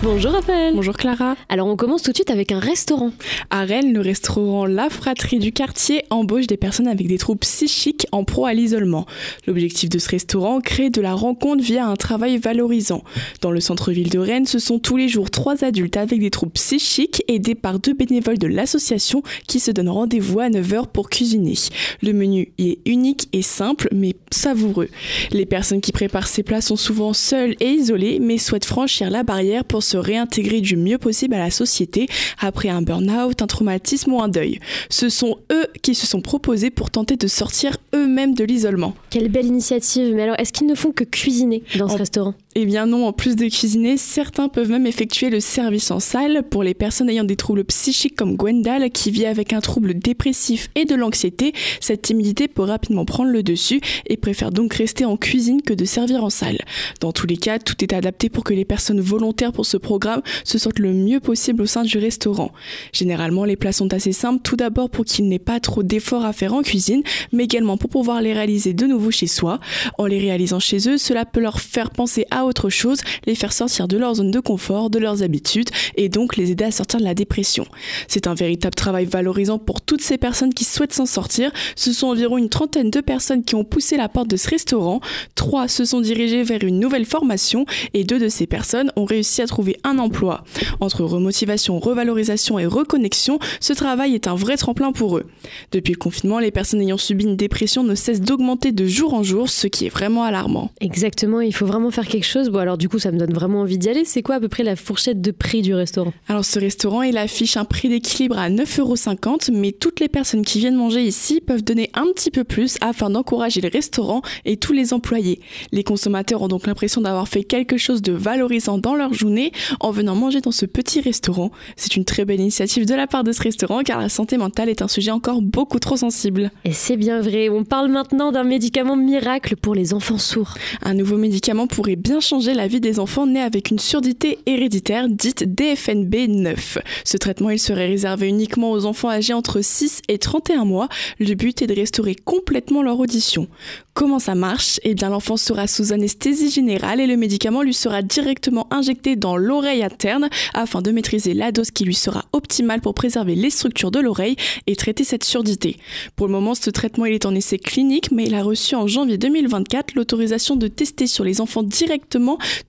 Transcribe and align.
Bonjour 0.00 0.30
Raphaël. 0.30 0.74
Bonjour 0.76 0.96
Clara. 0.96 1.34
Alors 1.48 1.66
on 1.66 1.74
commence 1.74 2.02
tout 2.02 2.12
de 2.12 2.16
suite 2.16 2.30
avec 2.30 2.52
un 2.52 2.60
restaurant. 2.60 3.10
À 3.50 3.64
Rennes, 3.64 3.92
le 3.92 4.00
restaurant 4.00 4.64
La 4.64 4.90
Fratrie 4.90 5.40
du 5.40 5.50
quartier 5.50 6.04
embauche 6.10 6.46
des 6.46 6.56
personnes 6.56 6.86
avec 6.86 7.08
des 7.08 7.18
troubles 7.18 7.40
psychiques 7.40 8.06
en 8.12 8.22
pro 8.22 8.46
à 8.46 8.54
l'isolement. 8.54 9.06
L'objectif 9.48 9.88
de 9.88 9.98
ce 9.98 10.08
restaurant, 10.08 10.60
créer 10.60 10.90
de 10.90 11.00
la 11.00 11.14
rencontre 11.14 11.64
via 11.64 11.84
un 11.84 11.96
travail 11.96 12.38
valorisant. 12.38 13.02
Dans 13.40 13.50
le 13.50 13.58
centre-ville 13.58 14.08
de 14.08 14.20
Rennes, 14.20 14.46
ce 14.46 14.60
sont 14.60 14.78
tous 14.78 14.96
les 14.96 15.08
jours 15.08 15.32
trois 15.32 15.64
adultes 15.64 15.96
avec 15.96 16.20
des 16.20 16.30
troubles 16.30 16.52
psychiques 16.52 17.24
aidés 17.26 17.56
par 17.56 17.80
deux 17.80 17.92
bénévoles 17.92 18.38
de 18.38 18.46
l'association 18.46 19.24
qui 19.48 19.58
se 19.58 19.72
donnent 19.72 19.88
rendez-vous 19.88 20.38
à 20.38 20.48
9h 20.48 20.86
pour 20.92 21.10
cuisiner. 21.10 21.54
Le 22.02 22.12
menu 22.12 22.52
y 22.58 22.70
est 22.70 22.78
unique 22.86 23.28
et 23.32 23.42
simple 23.42 23.88
mais 23.92 24.14
savoureux. 24.30 24.90
Les 25.32 25.44
personnes 25.44 25.80
qui 25.80 25.90
préparent 25.90 26.28
ces 26.28 26.44
plats 26.44 26.60
sont 26.60 26.76
souvent 26.76 27.12
seules 27.12 27.56
et 27.58 27.70
isolées 27.70 28.20
mais 28.20 28.38
souhaitent 28.38 28.64
franchir 28.64 29.10
la 29.10 29.24
barrière 29.24 29.64
pour 29.64 29.82
se 29.88 29.96
réintégrer 29.96 30.60
du 30.60 30.76
mieux 30.76 30.98
possible 30.98 31.34
à 31.34 31.38
la 31.38 31.50
société 31.50 32.06
après 32.38 32.68
un 32.68 32.82
burn-out, 32.82 33.42
un 33.42 33.46
traumatisme 33.46 34.12
ou 34.12 34.20
un 34.20 34.28
deuil. 34.28 34.60
Ce 34.90 35.08
sont 35.08 35.38
eux 35.50 35.66
qui 35.82 35.94
se 35.94 36.06
sont 36.06 36.20
proposés 36.20 36.70
pour 36.70 36.90
tenter 36.90 37.16
de 37.16 37.26
sortir 37.26 37.76
eux-mêmes 37.94 38.34
de 38.34 38.44
l'isolement. 38.44 38.94
Quelle 39.10 39.28
belle 39.28 39.46
initiative. 39.46 40.14
Mais 40.14 40.22
alors, 40.22 40.36
est-ce 40.38 40.52
qu'ils 40.52 40.66
ne 40.66 40.74
font 40.74 40.92
que 40.92 41.04
cuisiner 41.04 41.62
dans 41.76 41.88
ce 41.88 41.96
restaurant? 41.96 42.34
Eh 42.54 42.64
bien 42.64 42.86
non, 42.86 43.06
en 43.06 43.12
plus 43.12 43.36
de 43.36 43.46
cuisiner, 43.46 43.98
certains 43.98 44.48
peuvent 44.48 44.70
même 44.70 44.86
effectuer 44.86 45.28
le 45.28 45.38
service 45.38 45.90
en 45.90 46.00
salle 46.00 46.42
pour 46.50 46.62
les 46.62 46.72
personnes 46.72 47.10
ayant 47.10 47.24
des 47.24 47.36
troubles 47.36 47.62
psychiques 47.64 48.16
comme 48.16 48.36
Gwendal 48.36 48.90
qui 48.90 49.10
vit 49.10 49.26
avec 49.26 49.52
un 49.52 49.60
trouble 49.60 49.94
dépressif 49.94 50.70
et 50.74 50.86
de 50.86 50.94
l'anxiété. 50.94 51.52
Cette 51.80 52.02
timidité 52.02 52.48
peut 52.48 52.62
rapidement 52.62 53.04
prendre 53.04 53.30
le 53.30 53.42
dessus 53.42 53.82
et 54.06 54.16
préfère 54.16 54.50
donc 54.50 54.72
rester 54.72 55.04
en 55.04 55.18
cuisine 55.18 55.60
que 55.60 55.74
de 55.74 55.84
servir 55.84 56.24
en 56.24 56.30
salle. 56.30 56.58
Dans 57.00 57.12
tous 57.12 57.26
les 57.26 57.36
cas, 57.36 57.58
tout 57.58 57.84
est 57.84 57.92
adapté 57.92 58.30
pour 58.30 58.44
que 58.44 58.54
les 58.54 58.64
personnes 58.64 59.00
volontaires 59.00 59.52
pour 59.52 59.66
ce 59.66 59.76
programme 59.76 60.22
se 60.42 60.56
sentent 60.56 60.78
le 60.78 60.94
mieux 60.94 61.20
possible 61.20 61.62
au 61.62 61.66
sein 61.66 61.82
du 61.82 61.98
restaurant. 61.98 62.50
Généralement, 62.94 63.44
les 63.44 63.56
plats 63.56 63.72
sont 63.72 63.92
assez 63.92 64.12
simples, 64.12 64.40
tout 64.42 64.56
d'abord 64.56 64.88
pour 64.88 65.04
qu'il 65.04 65.28
n'ait 65.28 65.38
pas 65.38 65.60
trop 65.60 65.82
d'efforts 65.82 66.24
à 66.24 66.32
faire 66.32 66.54
en 66.54 66.62
cuisine, 66.62 67.02
mais 67.30 67.44
également 67.44 67.76
pour 67.76 67.90
pouvoir 67.90 68.22
les 68.22 68.32
réaliser 68.32 68.72
de 68.72 68.86
nouveau 68.86 69.10
chez 69.10 69.26
soi. 69.26 69.60
En 69.98 70.06
les 70.06 70.18
réalisant 70.18 70.60
chez 70.60 70.88
eux, 70.88 70.96
cela 70.96 71.26
peut 71.26 71.40
leur 71.40 71.60
faire 71.60 71.90
penser 71.90 72.24
à 72.30 72.47
autre 72.48 72.70
chose, 72.70 72.98
les 73.26 73.34
faire 73.34 73.52
sortir 73.52 73.88
de 73.88 73.96
leur 73.96 74.16
zone 74.16 74.30
de 74.30 74.40
confort, 74.40 74.90
de 74.90 74.98
leurs 74.98 75.22
habitudes, 75.22 75.70
et 75.96 76.08
donc 76.08 76.36
les 76.36 76.50
aider 76.50 76.64
à 76.64 76.70
sortir 76.70 77.00
de 77.00 77.04
la 77.04 77.14
dépression. 77.14 77.66
C'est 78.08 78.26
un 78.26 78.34
véritable 78.34 78.74
travail 78.74 79.04
valorisant 79.04 79.58
pour 79.58 79.80
toutes 79.80 80.02
ces 80.02 80.18
personnes 80.18 80.54
qui 80.54 80.64
souhaitent 80.64 80.92
s'en 80.92 81.06
sortir. 81.06 81.50
Ce 81.76 81.92
sont 81.92 82.08
environ 82.08 82.38
une 82.38 82.48
trentaine 82.48 82.90
de 82.90 83.00
personnes 83.00 83.44
qui 83.44 83.54
ont 83.54 83.64
poussé 83.64 83.96
la 83.96 84.08
porte 84.08 84.28
de 84.28 84.36
ce 84.36 84.48
restaurant. 84.48 85.00
Trois 85.34 85.68
se 85.68 85.84
sont 85.84 86.00
dirigées 86.00 86.42
vers 86.42 86.64
une 86.64 86.80
nouvelle 86.80 87.04
formation 87.04 87.66
et 87.94 88.04
deux 88.04 88.18
de 88.18 88.28
ces 88.28 88.46
personnes 88.46 88.92
ont 88.96 89.04
réussi 89.04 89.42
à 89.42 89.46
trouver 89.46 89.76
un 89.84 89.98
emploi. 89.98 90.44
Entre 90.80 91.04
remotivation, 91.04 91.78
revalorisation 91.78 92.58
et 92.58 92.66
reconnexion, 92.66 93.38
ce 93.60 93.72
travail 93.72 94.14
est 94.14 94.26
un 94.26 94.34
vrai 94.34 94.56
tremplin 94.56 94.92
pour 94.92 95.18
eux. 95.18 95.26
Depuis 95.72 95.92
le 95.92 95.98
confinement, 95.98 96.38
les 96.38 96.50
personnes 96.50 96.80
ayant 96.80 96.98
subi 96.98 97.24
une 97.24 97.36
dépression 97.36 97.82
ne 97.82 97.94
cessent 97.94 98.20
d'augmenter 98.20 98.72
de 98.72 98.86
jour 98.86 99.14
en 99.14 99.22
jour, 99.22 99.48
ce 99.48 99.66
qui 99.66 99.86
est 99.86 99.90
vraiment 99.90 100.24
alarmant. 100.24 100.70
Exactement, 100.80 101.40
il 101.40 101.54
faut 101.54 101.66
vraiment 101.66 101.90
faire 101.90 102.06
quelque 102.06 102.24
chose. 102.24 102.27
Bon 102.34 102.58
alors 102.58 102.78
du 102.78 102.88
coup, 102.88 102.98
ça 102.98 103.10
me 103.10 103.18
donne 103.18 103.32
vraiment 103.32 103.62
envie 103.62 103.78
d'y 103.78 103.88
aller. 103.88 104.04
C'est 104.04 104.22
quoi 104.22 104.36
à 104.36 104.40
peu 104.40 104.48
près 104.48 104.62
la 104.62 104.76
fourchette 104.76 105.20
de 105.20 105.30
prix 105.30 105.62
du 105.62 105.74
restaurant? 105.74 106.12
Alors 106.28 106.44
ce 106.44 106.58
restaurant, 106.58 107.02
il 107.02 107.16
affiche 107.16 107.56
un 107.56 107.64
prix 107.64 107.88
d'équilibre 107.88 108.38
à 108.38 108.50
9,50€, 108.50 109.50
mais 109.52 109.72
toutes 109.72 110.00
les 110.00 110.08
personnes 110.08 110.44
qui 110.44 110.58
viennent 110.58 110.76
manger 110.76 111.02
ici 111.02 111.40
peuvent 111.40 111.62
donner 111.62 111.90
un 111.94 112.06
petit 112.14 112.30
peu 112.30 112.44
plus 112.44 112.76
afin 112.80 113.10
d'encourager 113.10 113.60
le 113.60 113.70
restaurant 113.72 114.22
et 114.44 114.56
tous 114.56 114.72
les 114.72 114.92
employés. 114.92 115.40
Les 115.72 115.84
consommateurs 115.84 116.42
ont 116.42 116.48
donc 116.48 116.66
l'impression 116.66 117.00
d'avoir 117.00 117.28
fait 117.28 117.44
quelque 117.44 117.76
chose 117.76 118.02
de 118.02 118.12
valorisant 118.12 118.78
dans 118.78 118.94
leur 118.94 119.14
journée 119.14 119.52
en 119.80 119.90
venant 119.90 120.14
manger 120.14 120.40
dans 120.40 120.52
ce 120.52 120.66
petit 120.66 121.00
restaurant. 121.00 121.50
C'est 121.76 121.96
une 121.96 122.04
très 122.04 122.24
belle 122.24 122.40
initiative 122.40 122.86
de 122.86 122.94
la 122.94 123.06
part 123.06 123.24
de 123.24 123.32
ce 123.32 123.42
restaurant 123.42 123.82
car 123.82 124.00
la 124.00 124.08
santé 124.08 124.36
mentale 124.36 124.68
est 124.68 124.82
un 124.82 124.88
sujet 124.88 125.10
encore 125.10 125.40
beaucoup 125.40 125.78
trop 125.78 125.96
sensible. 125.96 126.50
Et 126.64 126.72
c'est 126.72 126.96
bien 126.96 127.20
vrai, 127.20 127.48
on 127.48 127.64
parle 127.64 127.90
maintenant 127.90 128.32
d'un 128.32 128.44
médicament 128.44 128.96
miracle 128.96 129.56
pour 129.56 129.74
les 129.74 129.94
enfants 129.94 130.18
sourds. 130.18 130.54
Un 130.82 130.94
nouveau 130.94 131.16
médicament 131.16 131.66
pourrait 131.66 131.96
bien 131.96 132.17
changer 132.20 132.54
la 132.54 132.66
vie 132.66 132.80
des 132.80 132.98
enfants 132.98 133.26
nés 133.26 133.40
avec 133.40 133.70
une 133.70 133.78
surdité 133.78 134.38
héréditaire 134.46 135.08
dite 135.08 135.54
DFNB 135.54 136.14
9. 136.28 136.78
Ce 137.04 137.16
traitement 137.16 137.50
il 137.50 137.58
serait 137.58 137.86
réservé 137.86 138.28
uniquement 138.28 138.72
aux 138.72 138.86
enfants 138.86 139.10
âgés 139.10 139.34
entre 139.34 139.60
6 139.60 140.02
et 140.08 140.18
31 140.18 140.64
mois. 140.64 140.88
Le 141.18 141.34
but 141.34 141.62
est 141.62 141.66
de 141.66 141.74
restaurer 141.74 142.14
complètement 142.14 142.82
leur 142.82 142.98
audition. 142.98 143.48
Comment 143.94 144.18
ça 144.18 144.34
marche? 144.34 144.80
Eh 144.84 144.94
bien 144.94 145.10
l'enfant 145.10 145.36
sera 145.36 145.66
sous 145.66 145.92
anesthésie 145.92 146.50
générale 146.50 147.00
et 147.00 147.06
le 147.06 147.16
médicament 147.16 147.62
lui 147.62 147.74
sera 147.74 148.02
directement 148.02 148.66
injecté 148.70 149.16
dans 149.16 149.36
l'oreille 149.36 149.82
interne 149.82 150.28
afin 150.54 150.82
de 150.82 150.90
maîtriser 150.90 151.34
la 151.34 151.52
dose 151.52 151.70
qui 151.70 151.84
lui 151.84 151.94
sera 151.94 152.24
optimale 152.32 152.80
pour 152.80 152.94
préserver 152.94 153.34
les 153.34 153.50
structures 153.50 153.90
de 153.90 154.00
l'oreille 154.00 154.36
et 154.66 154.76
traiter 154.76 155.04
cette 155.04 155.24
surdité. 155.24 155.76
Pour 156.16 156.26
le 156.26 156.32
moment, 156.32 156.54
ce 156.54 156.70
traitement 156.70 157.06
il 157.06 157.14
est 157.14 157.26
en 157.26 157.34
essai 157.34 157.58
clinique, 157.58 158.12
mais 158.12 158.24
il 158.24 158.34
a 158.34 158.42
reçu 158.42 158.74
en 158.74 158.86
janvier 158.86 159.18
2024 159.18 159.94
l'autorisation 159.94 160.56
de 160.56 160.68
tester 160.68 161.06
sur 161.06 161.24
les 161.24 161.40
enfants 161.40 161.62
directement 161.62 162.07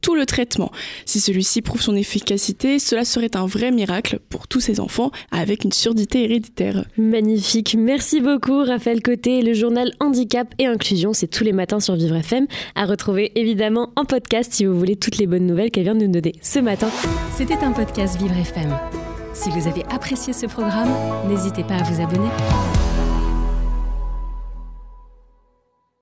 tout 0.02 0.16
le 0.16 0.26
traitement. 0.26 0.72
Si 1.06 1.20
celui-ci 1.20 1.62
prouve 1.62 1.82
son 1.82 1.96
efficacité, 1.96 2.80
cela 2.80 3.06
serait 3.06 3.36
un 3.36 3.46
vrai 3.46 3.72
miracle 3.72 4.20
pour 4.30 4.48
tous 4.48 4.60
ces 4.60 4.80
enfants 4.80 5.12
avec 5.32 5.64
une 5.64 5.72
surdité 5.72 6.24
héréditaire. 6.24 6.86
Magnifique, 6.98 7.76
merci 7.78 8.22
beaucoup 8.22 8.64
Raphaël 8.64 9.02
Côté, 9.02 9.42
le 9.42 9.54
journal 9.54 9.94
Handicap 10.00 10.54
et 10.58 10.66
Inclusion 10.66 11.14
c'est 11.14 11.28
tous 11.28 11.44
les 11.44 11.54
matins 11.54 11.80
sur 11.80 11.96
Vivre 11.96 12.16
FM, 12.16 12.48
à 12.76 12.86
retrouver 12.86 13.32
évidemment 13.36 13.92
en 13.96 14.06
podcast 14.06 14.52
si 14.54 14.66
vous 14.66 14.78
voulez 14.78 14.96
toutes 14.96 15.18
les 15.18 15.28
bonnes 15.28 15.46
nouvelles 15.46 15.72
qu'elle 15.72 15.84
vient 15.84 15.96
de 15.96 16.06
nous 16.06 16.12
donner 16.12 16.34
ce 16.42 16.60
matin. 16.60 16.90
C'était 17.36 17.58
un 17.64 17.72
podcast 17.72 18.20
Vivre 18.20 18.38
FM. 18.38 18.76
Si 19.34 19.50
vous 19.50 19.68
avez 19.68 19.84
apprécié 19.90 20.34
ce 20.34 20.46
programme, 20.46 20.90
n'hésitez 21.30 21.64
pas 21.64 21.76
à 21.76 21.84
vous 21.84 22.02
abonner. 22.02 22.30